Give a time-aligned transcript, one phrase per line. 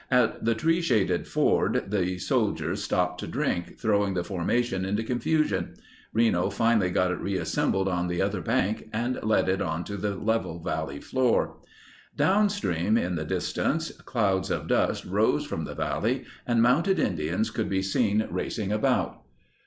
[0.09, 5.75] At the tree shaded ford the horses stopped to drink, throwing the formation into confusion.
[6.11, 10.57] Reno finally got it reassembled on the other bank and led it onto the level
[10.63, 11.57] valley floor.
[12.15, 17.69] Downstream in the distance, clouds of dust rose from the valley, and mounted Indians could
[17.69, 19.21] be seen racing about.